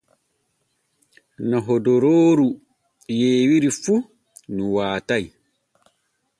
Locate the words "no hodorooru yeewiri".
1.49-3.69